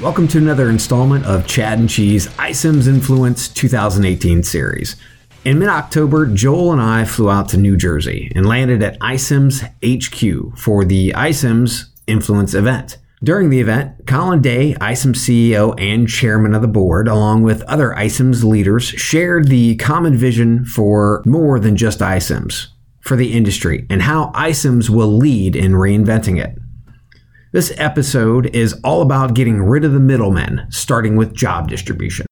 [0.00, 4.96] Welcome to another installment of Chad and Cheese iCIMS Influence 2018 series.
[5.44, 9.60] In mid October, Joel and I flew out to New Jersey and landed at iCIMS
[9.84, 12.96] HQ for the iCIMS Influence event.
[13.22, 17.90] During the event, Colin Day, iCIMS CEO and chairman of the board, along with other
[17.90, 22.68] iCIMS leaders, shared the common vision for more than just iCIMS,
[23.02, 26.56] for the industry, and how iCIMS will lead in reinventing it.
[27.52, 32.24] This episode is all about getting rid of the middlemen, starting with job distribution.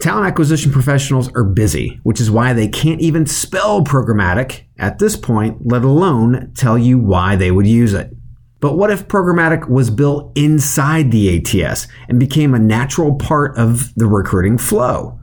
[0.00, 5.16] Talent acquisition professionals are busy, which is why they can't even spell programmatic at this
[5.16, 8.16] point, let alone tell you why they would use it.
[8.60, 13.94] But what if programmatic was built inside the ATS and became a natural part of
[13.96, 15.20] the recruiting flow?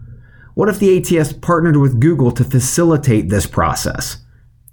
[0.53, 4.20] What if the ATS partnered with Google to facilitate this process?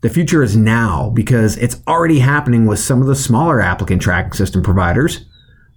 [0.01, 4.33] The future is now because it's already happening with some of the smaller applicant tracking
[4.33, 5.25] system providers.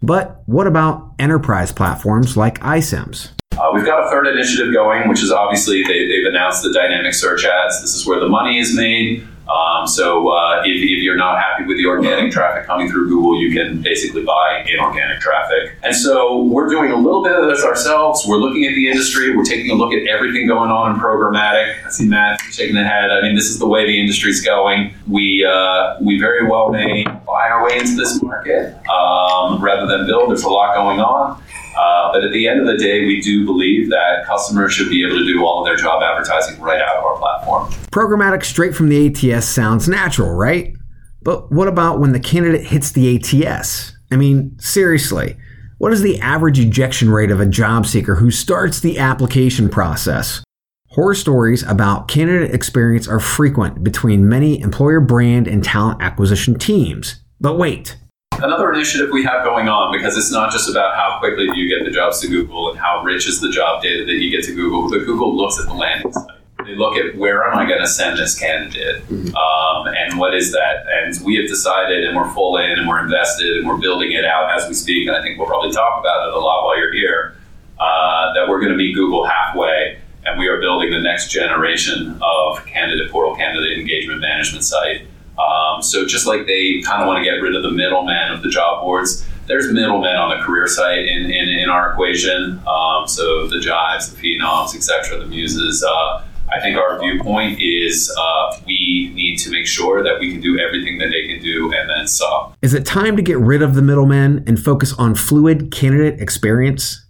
[0.04, 3.32] But what about enterprise platforms like iCIMS?
[3.54, 7.16] Uh, we've got a third initiative going, which is obviously they, have announced the dynamic
[7.16, 7.82] search ads.
[7.82, 9.28] This is where the money is made.
[9.52, 13.42] Um, so uh, if, if, you're not happy with the organic traffic coming through Google,
[13.42, 15.76] you can basically buy inorganic traffic.
[15.84, 18.24] And so we're doing a little bit of this ourselves.
[18.28, 19.36] We're looking at the industry.
[19.36, 21.86] We're taking a look at everything going on in programmatic.
[21.86, 23.12] I see Matt shaking the head.
[23.12, 24.94] I mean, this is the way the industry's going.
[25.08, 30.06] We uh, we very well may buy our way into this market um, rather than
[30.06, 30.30] build.
[30.30, 31.41] There's a lot going on.
[31.82, 35.04] Uh, but at the end of the day, we do believe that customers should be
[35.04, 37.72] able to do all of their job advertising right out of our platform.
[37.92, 40.76] Programmatic straight from the ATS sounds natural, right?
[41.24, 43.96] But what about when the candidate hits the ATS?
[44.12, 45.38] I mean, seriously,
[45.80, 50.44] what is the average ejection rate of a job seeker who starts the application process?
[50.90, 57.24] Horror stories about candidate experience are frequent between many employer brand and talent acquisition teams.
[57.40, 57.98] But wait,
[58.44, 61.70] Another initiative we have going on because it's not just about how quickly do you
[61.70, 64.44] get the jobs to Google and how rich is the job data that you get
[64.46, 66.38] to Google, but Google looks at the landing site.
[66.66, 69.36] They look at where am I going to send this candidate mm-hmm.
[69.36, 70.86] um, and what is that?
[70.90, 74.26] And we have decided and we're full in and we're invested and we're building it
[74.26, 75.08] out as we speak.
[75.08, 77.36] And I think we'll probably talk about it a lot while you're here
[77.80, 82.20] uh, that we're going to meet Google halfway and we are building the next generation
[82.24, 85.06] of candidate portal, candidate engagement management site
[85.40, 88.42] um, so just like they kind of want to get rid of the middlemen of
[88.44, 92.62] the job boards, there's middlemen on the career site in, in, in our equation.
[92.68, 95.84] Um, so the Jibes, the Phenoms, etc., the Muses.
[95.84, 100.42] Uh, I think our viewpoint is uh, we need to make sure that we can
[100.42, 102.54] do everything that they can do and then some.
[102.62, 107.06] Is it time to get rid of the middlemen and focus on fluid candidate experience?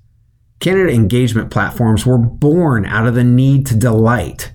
[0.59, 4.51] Candidate engagement platforms were born out of the need to delight.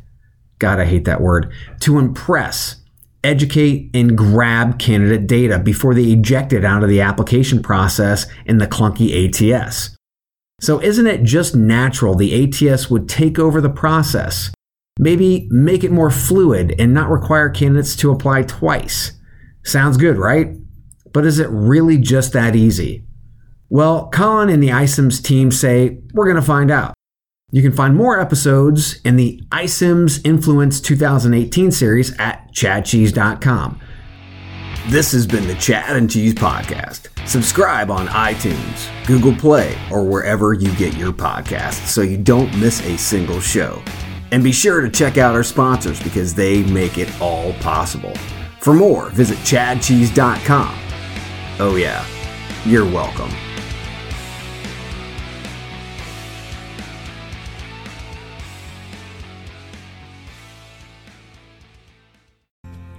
[0.60, 1.52] God, I hate that word.
[1.80, 2.76] To impress
[3.26, 8.58] educate and grab candidate data before they eject it out of the application process in
[8.58, 9.96] the clunky ATS.
[10.60, 14.50] So, isn't it just natural the ATS would take over the process?
[14.98, 19.12] Maybe make it more fluid and not require candidates to apply twice.
[19.64, 20.54] Sounds good, right?
[21.12, 23.04] But is it really just that easy?
[23.68, 26.95] Well, Colin and the iCIMS team say we're going to find out.
[27.52, 33.80] You can find more episodes in the iCIMS Influence 2018 series at chadcheese.com.
[34.88, 37.06] This has been the Chad and Cheese Podcast.
[37.28, 42.84] Subscribe on iTunes, Google Play, or wherever you get your podcasts so you don't miss
[42.84, 43.80] a single show.
[44.32, 48.14] And be sure to check out our sponsors because they make it all possible.
[48.58, 50.76] For more, visit chadcheese.com.
[51.60, 52.04] Oh, yeah,
[52.64, 53.30] you're welcome.